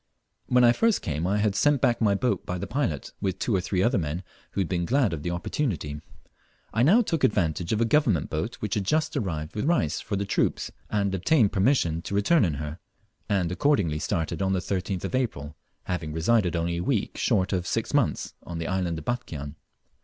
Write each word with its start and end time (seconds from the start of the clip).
When 0.47 0.63
I 0.63 0.71
first 0.71 1.03
came 1.03 1.27
I 1.27 1.37
had 1.37 1.53
sent 1.53 1.79
back 1.79 2.01
my 2.01 2.15
boat 2.15 2.43
by 2.43 2.57
the 2.57 2.65
pilot, 2.65 3.11
with 3.21 3.37
two 3.37 3.55
or 3.55 3.61
three 3.61 3.83
other 3.83 3.99
men 3.99 4.23
who 4.53 4.59
had 4.61 4.67
been 4.67 4.83
glad 4.83 5.13
of 5.13 5.21
the 5.21 5.29
opportunity. 5.29 6.01
I 6.73 6.81
now 6.81 7.03
took 7.03 7.23
advantage 7.23 7.71
of 7.71 7.79
a 7.81 7.85
Government 7.85 8.27
boat 8.31 8.55
which 8.55 8.73
had 8.73 8.83
just 8.83 9.15
arrived 9.15 9.55
with 9.55 9.65
rice 9.65 10.01
for 10.01 10.15
the 10.15 10.25
troops, 10.25 10.71
and 10.89 11.13
obtained 11.13 11.51
permission 11.51 12.01
to 12.01 12.15
return 12.15 12.43
in 12.45 12.55
her, 12.55 12.79
and 13.29 13.51
accordingly 13.51 13.99
started 13.99 14.41
on 14.41 14.53
the 14.53 14.59
13th 14.59 15.03
of 15.03 15.13
April, 15.13 15.55
having 15.83 16.13
resided 16.13 16.55
only 16.55 16.77
a 16.77 16.83
week 16.83 17.15
short 17.15 17.53
of 17.53 17.67
six 17.67 17.93
months 17.93 18.33
on 18.41 18.57
the 18.57 18.67
island 18.67 18.97
of 18.97 19.05
Batchian. 19.05 19.53